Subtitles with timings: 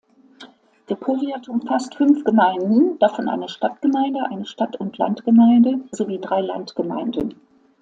[0.89, 7.35] Der Powiat umfasst fünf Gemeinden, davon eine Stadtgemeinde, eine Stadt-und-Land-Gemeinde sowie drei Landgemeinden.